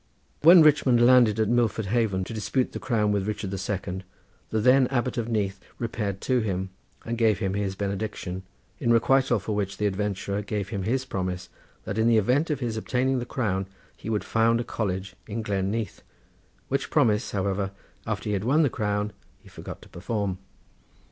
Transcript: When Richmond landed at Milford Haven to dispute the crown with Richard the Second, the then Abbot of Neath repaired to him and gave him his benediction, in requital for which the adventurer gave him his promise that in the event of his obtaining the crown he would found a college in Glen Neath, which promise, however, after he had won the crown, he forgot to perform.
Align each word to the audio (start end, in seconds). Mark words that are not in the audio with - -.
When 0.41 0.63
Richmond 0.63 0.99
landed 1.05 1.39
at 1.39 1.47
Milford 1.47 1.85
Haven 1.85 2.23
to 2.23 2.33
dispute 2.33 2.71
the 2.71 2.79
crown 2.79 3.11
with 3.11 3.27
Richard 3.27 3.51
the 3.51 3.59
Second, 3.59 4.03
the 4.49 4.59
then 4.59 4.87
Abbot 4.87 5.15
of 5.19 5.29
Neath 5.29 5.59
repaired 5.77 6.21
to 6.21 6.39
him 6.39 6.71
and 7.05 7.19
gave 7.19 7.37
him 7.37 7.53
his 7.53 7.75
benediction, 7.75 8.41
in 8.79 8.91
requital 8.91 9.37
for 9.37 9.53
which 9.55 9.77
the 9.77 9.85
adventurer 9.85 10.41
gave 10.41 10.69
him 10.69 10.81
his 10.81 11.05
promise 11.05 11.49
that 11.83 11.99
in 11.99 12.07
the 12.07 12.17
event 12.17 12.49
of 12.49 12.61
his 12.61 12.77
obtaining 12.77 13.19
the 13.19 13.27
crown 13.27 13.67
he 13.95 14.09
would 14.09 14.23
found 14.23 14.59
a 14.59 14.63
college 14.63 15.15
in 15.27 15.43
Glen 15.43 15.69
Neath, 15.69 16.01
which 16.67 16.89
promise, 16.89 17.29
however, 17.29 17.69
after 18.07 18.27
he 18.27 18.33
had 18.33 18.43
won 18.43 18.63
the 18.63 18.71
crown, 18.71 19.13
he 19.43 19.49
forgot 19.49 19.83
to 19.83 19.87
perform. 19.89 20.39